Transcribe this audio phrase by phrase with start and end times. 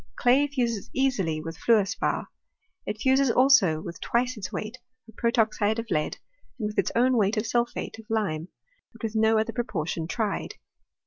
[0.15, 2.27] Clay fuses easily with fluor spar;
[2.87, 6.17] it fuses, also, with twice its weight of protoxide of lead,
[6.57, 8.47] and with its own weight of sulphate of lime,
[8.93, 10.55] but with no other proportion tried.